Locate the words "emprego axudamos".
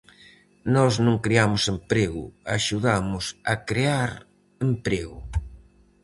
1.75-3.25